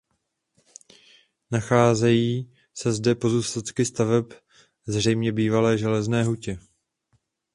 [1.51, 4.33] Nacházejí se zde pozůstatky staveb
[4.85, 6.59] zřejmě bývalé železné hutě.